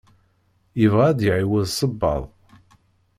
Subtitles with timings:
[0.79, 2.23] Yebɣa ad d-iɛiwed sebbaḍ.